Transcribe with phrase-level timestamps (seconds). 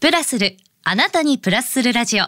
[0.00, 2.24] プラスる、あなたにプラスするラジオ。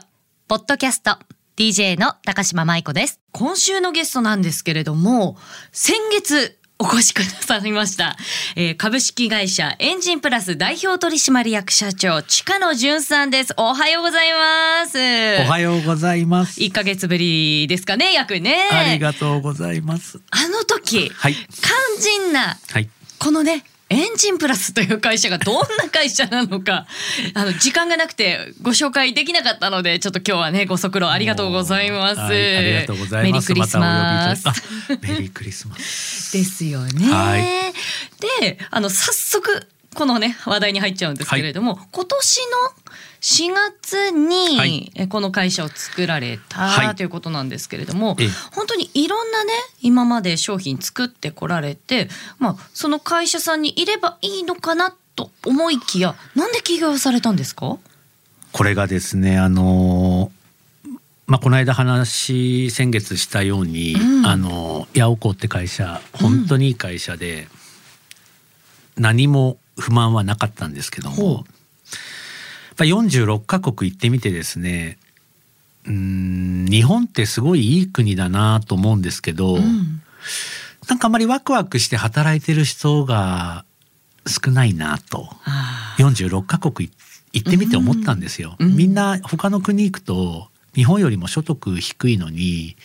[0.46, 1.16] ポッドキャスト、
[1.56, 3.18] DJ の高島舞子です。
[3.30, 5.38] 今週のゲストなんですけれども、
[5.72, 8.18] 先月、お越しくださいました、
[8.56, 16.60] えー株式会社エンジンプラス代表取締役社長近野淳さんですおはようございますおはようございます。
[16.60, 20.20] 1ヶ月ぶりですかね約ねありがとうございます。
[20.30, 22.90] あの時、はい肝心なはい。
[23.18, 26.86] このねエンジンプラスという会社がどんな会社なのか
[27.34, 32.20] あの時間がなくてご紹介できなかったのでちょっと今日はねご足労ありがとうございます。
[32.20, 33.52] はいありがとうございます。
[33.52, 34.44] メリークリスマス。
[34.46, 34.54] ま
[35.02, 36.32] メリークリスマス。
[36.32, 37.12] ですよね。
[37.12, 37.42] はい
[38.40, 42.82] であの早速このね話題に入っちゃうんですけれども、今年の
[43.20, 44.90] 4月に、はい。
[44.96, 46.94] えこの会社を作られた、はい。
[46.96, 48.28] ということなんですけれどもええ。
[48.52, 57.78] 本当にいろんなね今まで商品作ってこられて、まあ、その会社さんにいればいいのかなと思いきやなんで起業されたんですか？
[58.52, 60.42] これがですね、あのー
[61.26, 64.26] まあこの間話先月したように、うん。
[64.26, 67.46] あのヤオコーって会社本当にいい会社で、
[68.96, 71.44] 何も不満はなかったんですけども、やっ
[72.76, 74.98] ぱ46カ国行ってみてですね。
[75.86, 80.02] うーん日本ってすごいいい国だなと思うんですけど、うん
[80.88, 83.64] なんかあんまりワクワクして働いてる人が
[84.26, 86.92] 少ないなとあ46カ国い
[87.32, 88.56] 行ってみて思ったんですよ。
[88.58, 92.76] うんみんな他の国行くと日本よりも所得低いのに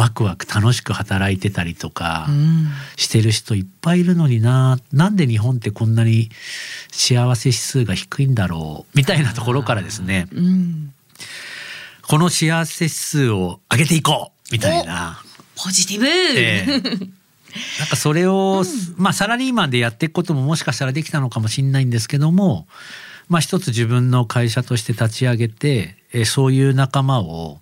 [0.00, 2.68] ワクワク楽しく働いてたりとかーうん。
[2.96, 4.78] してる人いっぱいいるのにな。
[4.94, 6.30] なんで日本ってこんなに
[6.90, 10.26] 幸せ指数が低いんだろうみたいなところからですね。
[10.32, 10.94] うん。
[12.08, 15.22] この幸せ指数を上げていこうみたいな。
[15.62, 16.66] ポジティブ、ええ。
[17.78, 18.64] なんかそれを、
[18.96, 22.66] まあサラリーマンでやっていくことももしかしたらできたのかもしれないんですけども、
[23.28, 27.60] まあ一つ自分の会社として立ち上げて、えーそういう仲間を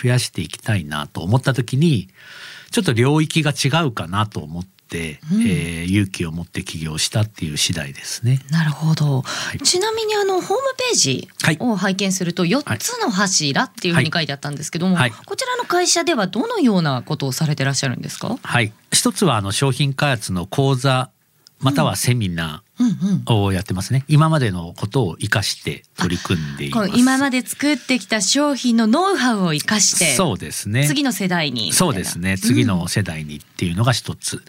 [0.00, 2.08] 増やしていきたいなと思った時に、
[2.70, 5.42] ちょっと領域が違うかなと思って、うん。
[5.42, 8.40] えー勇気を持って起業したっていう次第ですね。
[8.50, 9.22] なるほど、
[9.54, 9.58] い。
[9.58, 11.56] ちなみにあのホームページはい。
[11.60, 15.10] を拝見すると4つの柱っていうふうに書いてあったんですけども、はい。
[15.10, 18.38] こちらの会社ではどのようなことをされてらっしゃるんですか？
[18.42, 18.72] はい。
[18.92, 21.10] 一つはあの商品開発の講座、
[21.60, 22.60] またはセミナうんうんー
[23.26, 24.04] をやってますね。
[24.08, 26.92] 今までのことを活かして取り組んでいます。
[26.94, 30.86] 今まで作ってきた商品のノウハウを生かしてそうですね。
[30.86, 32.38] 次の世代にそうですね。
[32.38, 34.42] 次の世代にっていうのが一つ、うん。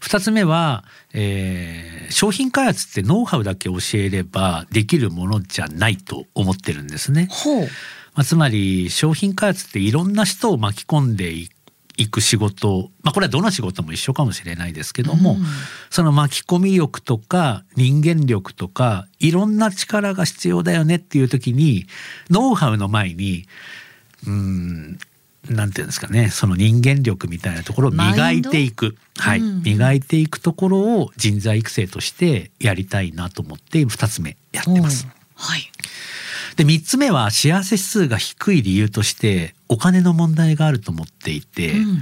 [0.00, 7.68] 二つ目は、えー商品開発ってノウハウだけ教えればできるものじゃないと思ってるんですね、ほう。
[8.14, 11.48] まあ、つまり商品開発っていろんな人を巻き込んでい
[11.96, 15.44] いく仕事まあこれはどの仕事も一緒かもしれないですけども、うん。
[15.90, 21.86] その巻き込み力とか人間力とかいろんな力が必要だよねっていう時に
[22.30, 23.46] ノウハウの前に
[24.26, 24.98] うーん
[25.48, 29.40] なんていうんですかねその人間力みたいなところを磨いていく、はい。
[29.40, 29.62] うん。
[29.62, 35.06] 磨いていくところを人材育成としてやりたいなと思って2つ目やってます。
[35.34, 35.70] はい
[36.56, 41.98] で3つ目は幸せ指数が低い理由としてお金の問題があると思っていて、うん。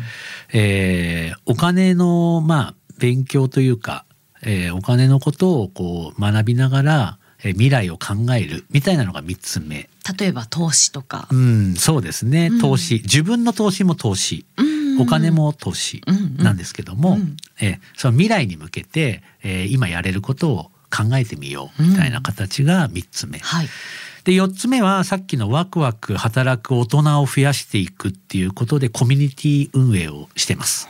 [0.52, 4.04] えーお金のまあ勉強というか、
[4.42, 9.88] えーお金のことをこう学びながら、えー未来を考えるみたいなのが3つ目。
[10.18, 11.28] 例えば投資とか。
[11.30, 12.48] う、ん、そうですね。
[12.52, 12.60] うん。
[12.60, 14.44] 投資、自分の投資も投資。
[14.58, 15.00] うん。
[15.00, 16.02] お金も投資
[16.36, 17.36] なんですけども、うん。
[17.60, 23.38] えーその未来に向けて、えー今やれることを考えてみようみたいな形が3つ目。
[23.38, 23.68] はい
[24.24, 30.88] で4つ目はさっきのワクワク働く大人を増やしていくっていうことでコミュニティ運営をしてます。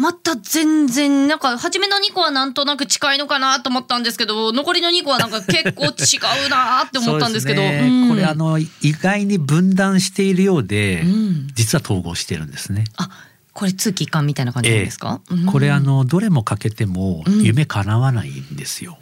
[0.00, 7.60] また全然なんか初めの2個はなんとなく近いのかなと思ったんですけど残りの2個はなんか結構違うなって思ったんですけど。
[7.60, 7.80] ね。
[7.82, 8.08] うん。
[8.08, 11.48] これあの意外に分断しているようで、うん。
[11.54, 12.84] 実は統合してるんですね。
[12.96, 13.10] あ
[13.52, 15.46] これ通期一貫みたいな感じですか、うん。
[15.46, 17.42] これあのどれもかけてもうん。
[17.42, 18.98] 夢叶わないんですよ。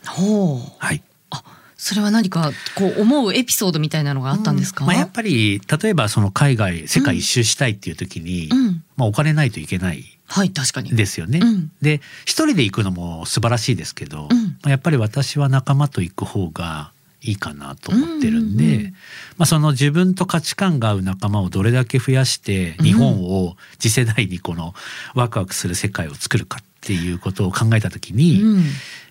[0.79, 1.03] はい。
[1.31, 1.45] あ
[1.79, 8.83] それは何かこう思うエピソードみたいなのがあったんですか、まあ、やっぱり例えばその海外世界一周したいっていう時に、うん。
[8.97, 10.05] まあ、お金ないといけない。
[10.27, 10.91] はい確かに。
[10.91, 11.39] ですよね。
[11.39, 11.71] うん。
[11.81, 14.29] で一人で行くのも素晴らしいですけど、
[14.67, 16.91] やっぱり私は仲間と行く方が
[17.23, 18.95] いいかなと思ってるんで、うんうんうん。
[19.37, 24.75] まあ、その自分と価値観が合う仲間をどれだけ増やして日本を次世代にこの
[25.15, 28.65] ワクワクする世界を作るかっていうことを考えた時に、うん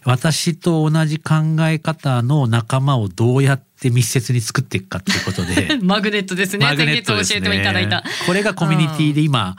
[0.07, 1.33] 私と同じ考
[1.67, 8.09] え方の仲間をどうやって密接に作っていくかっていうことで マグネットですねマグネット教えていただいたね。
[8.25, 9.57] これがコミュニティで今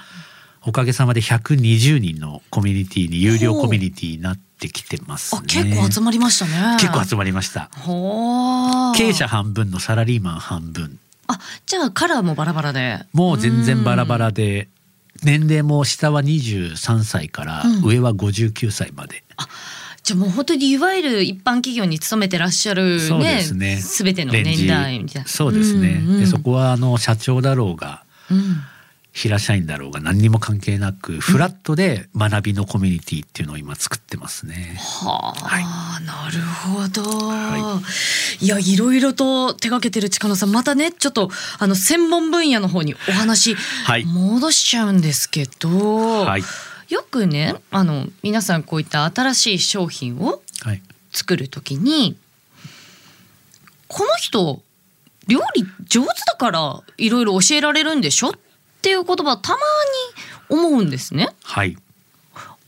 [0.63, 5.41] おかげさまで120人のコミュニティに有料コミュニティになってきてますね。
[5.43, 6.77] あ結構集まりましたね。
[6.81, 7.71] 結構集まりました。
[8.97, 10.99] 経営者半分のサラリーマン半分。
[11.27, 13.05] あじゃあカラーもバラバラで。
[13.13, 14.69] もう全然バラバラで、
[15.23, 19.23] 年齢も下は23歳からうん上は59歳まで。
[20.03, 23.77] じゃあもう本当にいわゆる一般企業に勤めてらっしゃるそうでねすね。
[23.77, 25.29] 全ての年代みたいな。
[25.29, 26.03] そうですね。
[26.03, 28.03] うんうんでそこはあの社長だろうが。
[28.31, 28.61] うん
[29.19, 34.77] 平社員だろうが何にも関係なくフラットで学びのコミュニティっていうのを今作ってますね。
[34.79, 36.05] はあ、はい。
[36.05, 37.83] なるほど、、は
[38.41, 38.47] い。
[38.47, 44.05] やいろいろと手掛けてる近野さんまたねちょっとあの専門分野の方にお話はい。
[44.05, 46.43] 戻しちゃうんですけど、はい。
[46.89, 50.83] よくねあの皆さんこういった新しい商品をはい。
[51.13, 52.17] 作るときに
[53.89, 54.63] この人
[55.27, 58.33] 料理上手だからいろいろ教えられるんでしょ
[58.79, 59.59] っていう言葉たま
[60.51, 61.29] に思うんですね。
[61.45, 61.77] はい。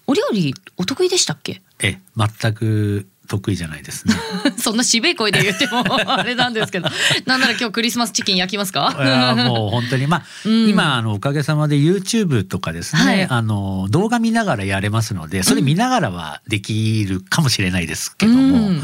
[0.06, 1.62] お料理お得意でしたっけ？
[1.82, 4.14] え全く得意じゃないですね。
[4.58, 6.88] そんな渋い声で言ってもあれなんですけど。
[7.26, 8.90] なんなら今日クリスマスチキン焼きますか？
[9.48, 10.08] もう本当に。
[10.08, 10.68] まあ、うん。
[10.68, 13.22] 今あのおかげさまで YouTube とかですね、はい。
[13.28, 18.82] あの動画見ながらやれますのでそれ見ながらはできるかもしれないですけども、うん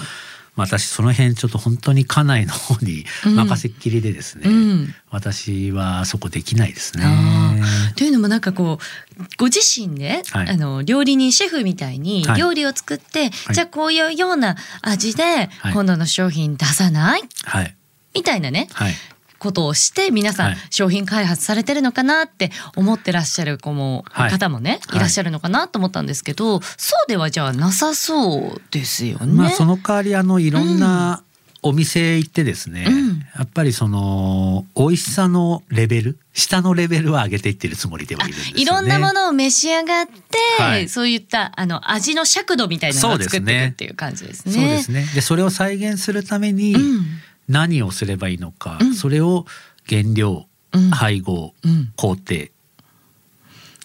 [0.56, 4.94] 私その辺ちょっと本当に家内の方に任せっきりでですね、うん。
[5.11, 7.05] 私はそこできないですね。
[7.05, 10.49] あというのもなんかこうご自身で、はい。
[10.49, 12.41] あの料理人シェフみたいにはい。
[12.41, 13.31] 料理を作って、い。
[13.53, 15.73] じゃあこういうような味ではい。
[15.73, 17.76] 今度の商品出さない、はい。
[18.14, 18.69] みたいなね。
[18.73, 18.93] はい
[19.38, 29.26] ことをして皆さんはい商品開発されてるのかなって思ってらっしゃる子も、はい方もねはいいらっしゃるのかなと思ったんですけど、そうではじゃあなさそうですよね。
[29.26, 31.22] まあその代わりあのいろんな
[31.62, 33.06] お店行ってですね、うん
[33.36, 38.62] やっぱりその美味しさのレベル下のレベルは上げていってるつもりではいるんですよね。
[38.62, 44.52] いろんなものを召し上がって、はいそういったあの味の尺度みたいなのを作っていくっていう感じですね。
[44.54, 45.06] そうですね。
[45.14, 47.04] でそれを再現するためにうん
[47.48, 48.94] 何をすればいいのか、うん。
[48.94, 49.46] それを
[49.88, 50.90] 原料、うん。
[50.90, 51.93] 配合、うん。
[51.96, 52.34] 工程。
[52.34, 52.48] っ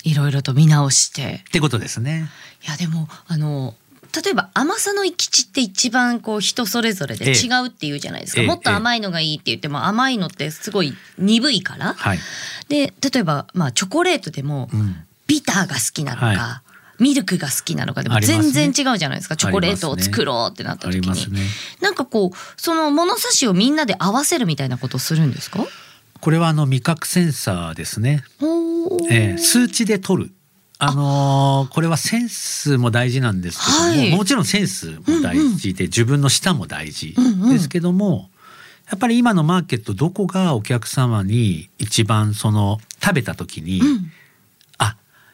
[0.03, 1.43] いろいろと見直して。
[1.51, 2.29] てことですね。
[2.65, 3.75] いやでもあの
[4.23, 7.33] 例えば甘さの行き地って一番こう人それぞれでええ。
[7.33, 12.19] 違うっていうじゃないですか、ええもっと甘いのがいいって言っても甘いのってすごい鈍いから、はい。
[12.67, 14.95] で例えばまあチョコレートでもうん。
[15.27, 16.61] ビターが好きなのか、は
[17.01, 19.35] ミルクが好きなのかでも全然違うじゃないですか。
[19.35, 21.41] チョコレートを作ろうってなったあ時に、ね。
[21.81, 25.65] なんかこうその物差しをみんなで合わせるみたいなことをするんですか？
[26.21, 28.23] これはあの味覚センサーですね。
[29.09, 30.31] えー数値で取る。
[30.77, 30.93] あ。
[30.93, 34.15] のーこれはセンスも大事なんですけども、はい。
[34.15, 37.49] もちろんセンスも大事で、自分の舌も大事うんうん。
[37.49, 38.29] ですけども、
[38.89, 43.87] やっぱり今のマーケットどこがお客様に一番その食べた時に、うん。
[43.87, 44.20] あ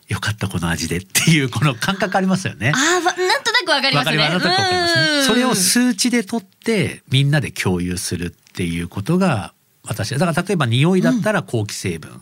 [0.07, 2.71] よかったこの味でっていうこの感覚ありますよね。
[2.73, 4.17] あーわなんとなくわかりますね。
[4.17, 4.47] わかります。
[4.47, 5.17] ね。
[5.19, 9.53] うんそれを数値で取ってみんなで共有するっていうことが
[9.85, 12.21] 私はだから例えば匂いだったら好気成分、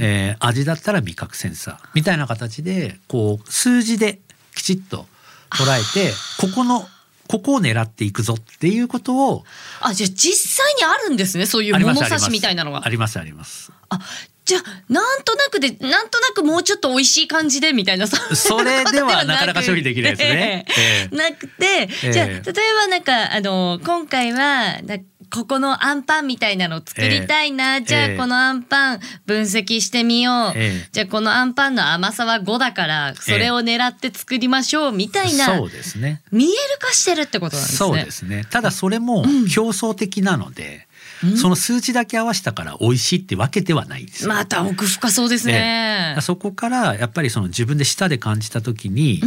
[0.00, 4.20] えー味だったら味覚センサーみたいな形でこう数字で
[4.54, 5.06] きちっと
[5.50, 6.86] 捉えてここの
[7.28, 9.44] ここを狙っていくぞっていうことを
[9.80, 12.88] あじゃあ実際にあるんですねそういう物差しみたいなのがあ。
[12.88, 13.70] りますあります。
[13.90, 14.00] あ
[14.48, 20.64] じゃあなんとなくでなんとなくもうちょっと美味しい感じでみたいなさそれではなかなか処理できないですね。
[20.66, 21.14] ええ。
[21.14, 24.96] なくて、えじゃあ例えばなんかあの今回はな
[25.30, 30.88] ここのアンパンみたいなの作りたいな、じゃあええこのアンパン分析してみよう、ええ。
[30.92, 36.22] じゃあこのアンパンの甘さは5だからそれを狙って作りましょうみたいな、そうですね。
[36.32, 37.76] 見える化してるってことなんですね。
[37.76, 38.46] そうですね。
[38.50, 40.87] ただそれも競争的なので、うん
[41.36, 44.28] その数値だけ合わせたから美味しいってわけではないんですよ。
[44.28, 46.16] また奥深そうですね。
[46.20, 49.20] そこからやっぱりその自分で舌で感じた時に、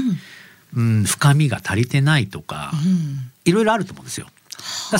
[0.75, 4.27] うん、深みが足りてないとか、うんいろいろあると思うんですよ。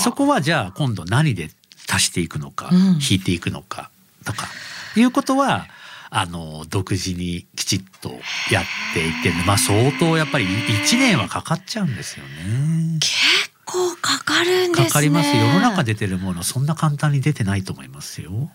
[0.00, 1.50] そこはじゃあ今度何で
[1.88, 3.90] 足していくのか、うん引いていくのか
[4.24, 4.48] とか
[4.96, 5.66] いうことは
[6.10, 8.10] あの独自にきちっと
[8.50, 12.98] やっていってまあ相当やっぱり1年はかかっちゃうんですよね。
[14.24, 14.86] かかるんですね。
[14.86, 18.30] かかります世の中出てるものそんな簡単に出てないと思いますよ。
[18.32, 18.48] うわ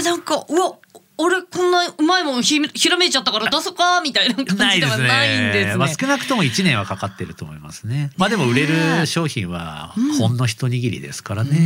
[0.00, 0.78] ーなんかうわ
[1.18, 5.76] 俺こんなうまいもんひひらめいちゃったから出そうかみたいな感じではないんですね。
[5.76, 8.10] まあ、少なくとも1年はかかってると思いますね。
[8.18, 11.50] まあでも売れる商品はほんの一握りですからね。
[11.58, 11.62] う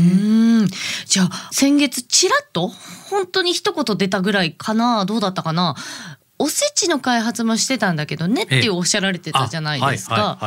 [0.64, 0.68] ん
[1.06, 5.74] じゃあ先月ちらっと本当に一言出たぐらいかなどうだったかな
[6.42, 10.38] おせちの開発もしてたんだけどねっておっしゃられてたじゃないですか。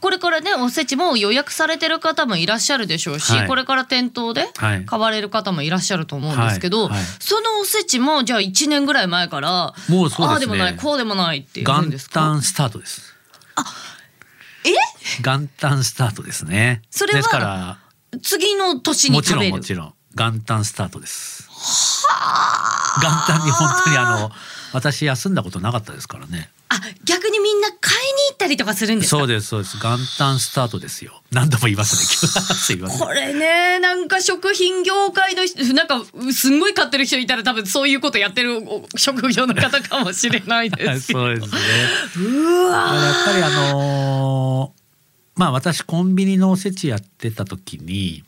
[0.00, 3.48] これからねおせちも予約されてる方もいらっしゃるでしょうし、はい。
[3.48, 4.86] これから店頭ではい。
[4.86, 7.04] 買われる方もいらっしゃると思うんですけど、はいはい。
[7.20, 10.26] そのおせちもじゃあ1年ぐらい前からもうそうですね。
[10.28, 12.20] ああでもないこうでもないって言うん元ですか？
[12.20, 13.14] 旦スタートです。
[14.64, 14.70] え？
[15.22, 16.80] 元旦スタートですね。
[16.90, 17.78] それはですから
[18.22, 19.94] 次の年にもちろん食べるもちろん。
[20.14, 21.46] 元旦スタートです。
[23.02, 24.30] 元旦に本当にあの
[24.72, 26.50] 私休んだことなかったですからね。
[26.68, 29.18] あ逆にみんな買いに行ったりとかするんですか？
[29.18, 31.20] そうですそうです元旦スタートですよ。
[31.30, 32.02] 何度も言いますね。
[32.56, 32.98] すいません。
[32.98, 36.02] これねなんか食品業界の人なんか
[36.32, 41.60] すんごい買ってる人いたら多分そういうことやってるお職業の方かもしれないです そうですね。
[42.16, 44.82] うわやっぱりあのー
[45.34, 48.22] まあ私コンビニのおせちやってた時に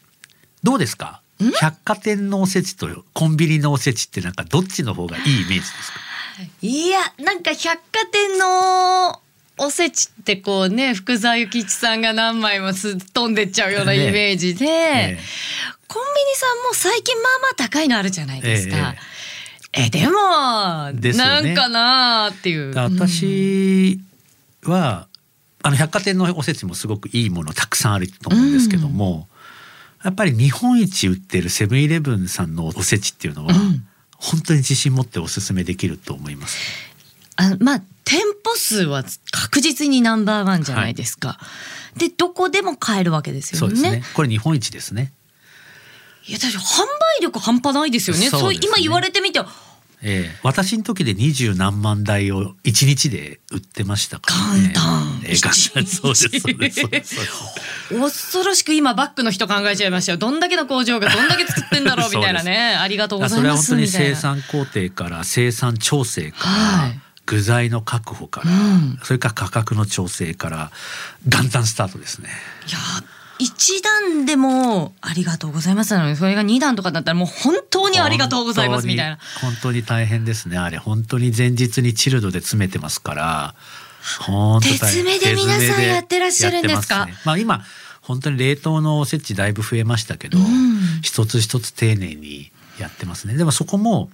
[0.62, 1.20] どうですか？
[1.60, 6.00] 百貨店のおせちとコンビニのおせちってなんかどっちの方がいいイメージですか？
[6.42, 6.88] い。
[6.88, 9.20] やなんか百貨店の
[9.58, 15.18] おせちってこうね福沢諭吉さんが何枚もすっ飛んでっちゃうようなイメージで、え
[15.86, 18.94] コンビニさんも最近まあまあ高いのあるじゃないですか。
[19.72, 21.42] えでもですよね。
[21.42, 22.72] なんかなーっていう。
[22.72, 24.00] え私
[24.64, 25.06] は
[25.62, 29.28] あの百貨店のおせちもすごくいいものたくさんあると思うんですけども、
[30.04, 33.86] やっぱり日本一売ってるセブンイレブンさんのおせちっていうのは、うん
[34.18, 36.56] 本当に自信持っておすすめできると思います。
[37.36, 41.38] あまあ店舗数は確実にナンバーワンじゃないですか。
[41.96, 43.80] でどこでも買えるわけですよね。
[43.80, 44.02] ね。
[44.14, 45.12] これ日本一ですね。
[46.26, 46.82] いやだって販
[47.18, 48.28] 売力半端ないですよね。
[48.28, 49.40] そうね今言われてみて
[50.06, 54.68] ええ私の時で二十何万台を一日で売ってましたからね。
[54.68, 57.88] 元旦ええ元旦一日そうですそうですそうですそうです。
[57.90, 60.18] 恐ろしく今バックの人考えちゃいましたよ。
[60.18, 62.76] どんだけの工場がどんだけ作ってんだろう みたいなね。
[62.76, 63.88] ありがとうございますそれは本当に。
[63.88, 70.70] 生産工程から生産調整から、はい具材の確保から、うんそれから価格の調整から
[71.26, 72.28] 元旦スタートですね。
[72.68, 72.78] いや
[73.38, 79.18] 一段でもありがとうございますなのにそれが二段とかだったらもう本当にありがとうございますみたいな。
[79.40, 80.56] 本当に大変ですね。
[80.56, 83.54] あれ本当に前日にチルドで詰めてますから。
[84.62, 87.06] 手詰めで皆さんやってらっしゃるんですか？
[87.06, 87.64] ねまあ今
[88.02, 91.00] 本当に冷凍のおせちだいぶ増えましたけど、うん。
[91.02, 93.34] 一つ一つ丁寧にやってますね。
[93.34, 94.10] でもそこも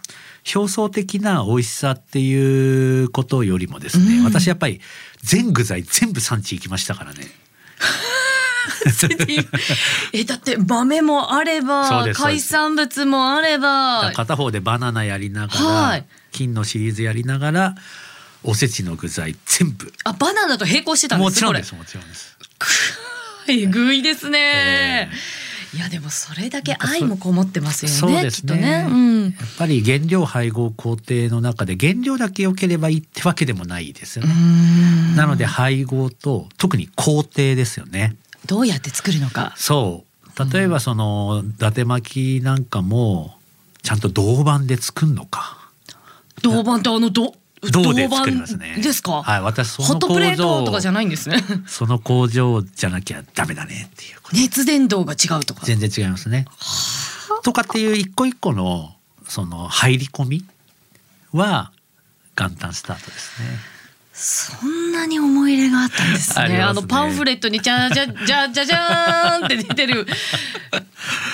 [0.54, 4.24] 表層的な美味しさっていうことよりもですね、うん。
[4.24, 4.80] 私やっぱり
[5.22, 7.26] 全具材全部産地行きましたからね
[10.12, 14.12] えだって豆もあれば海産物もあれば。
[14.14, 16.04] 片方でバナナやりながら、はい。
[16.32, 17.74] 金のシリーズやりながら
[18.42, 19.92] おせちの具材全部。
[20.04, 22.36] あバナナと並行してたんですもちろんですもちろんです。
[23.48, 25.10] えぐいですね、え
[25.72, 28.54] いやでもそれだけ愛もこもってますよそうねですね。
[28.54, 29.22] きっとね、うん。
[29.24, 34.34] やっぱり原料配合工程の中で原料だけ良ければいいってわけでもないですよね。
[35.16, 38.16] なので配合と特に工程ですよね。
[38.50, 43.36] どうやって作るのかそう例えばその伊達巻きなんかも
[43.82, 45.70] ちゃんと銅板で作るのか。
[46.42, 48.80] 銅板ってあのど銅で作りますね。
[48.82, 51.38] ですか、はい、私その工場トとかじゃないんですね
[51.68, 54.18] その工場じゃなきゃダメだねっていう。
[54.32, 56.46] 熱伝導が違うとか全然違いますね。
[57.44, 58.94] とかっていう一個一個の
[59.28, 60.44] その入り込み
[61.32, 61.70] は
[62.36, 63.69] 元旦スタートですね。
[64.20, 66.44] そんなに思い入れがあったんですね。
[66.44, 70.06] あねあのパンフレットにじゃじゃじゃじゃじゃーんって出てる。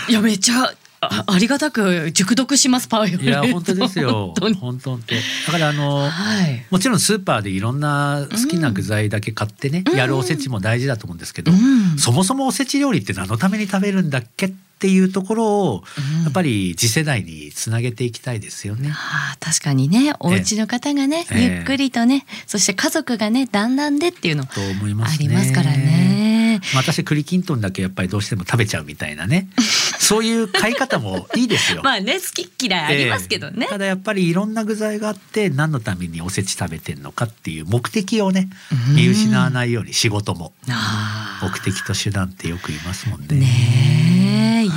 [0.08, 3.24] いやめっちゃあありがたく熟読しますパンフレット。
[3.24, 4.26] いや本当ですよ。
[4.26, 4.96] 本当に本当。
[4.96, 5.02] だ
[5.50, 6.64] からあのはい。
[6.70, 18.90] もちろんスーパーでいろんな好きな具材だけ買ってね、やるおせちも大事だと思うんですけど、うんそもそもおせち料理って何のために食べるんだっけっていうところを、うんやっぱり次世代につなげていきたいですよね。
[18.92, 24.46] ああ確かにねお家の方がね、ええゆっくりとねそして家族がねだんだんでっていうのあ。
[24.86, 24.94] り
[25.28, 26.60] ますからね。
[26.74, 29.48] まあ私栗きんとんだけやっぱりどうしても食べちゃうみたいなね
[29.98, 31.82] そういう買い方もいいですよ。
[31.82, 33.68] まあね好き嫌いありますけどねええ。
[33.68, 38.48] ただやっぱりいろんな具材があって何のためにおせち食べてんのかっていう目的をね
[38.88, 43.26] うん見失わないように仕事もあ目的と手段ってよく言いますもんね。
[43.30, 44.15] あね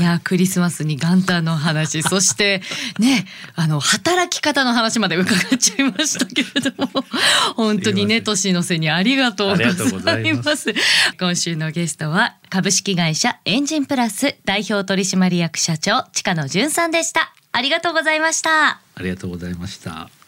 [0.09, 2.61] やクリスマスに元旦の話 そして
[2.97, 3.25] ね
[3.55, 7.05] あの働き方の話まで伺っちゃいましたけれども
[7.55, 10.73] 本当にね年の瀬にありがとうございます。
[11.19, 17.33] 今週のゲストは株式会社エンジンプラス代表取締役社長近野淳さんでした。
[17.51, 18.79] ありがとうございました。
[18.95, 20.18] ありがとうございました。